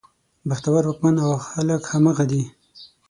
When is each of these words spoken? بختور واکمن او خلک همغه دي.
بختور 0.49 0.83
واکمن 0.87 1.15
او 1.25 1.31
خلک 1.47 1.81
همغه 1.91 2.23
دي. 2.31 2.43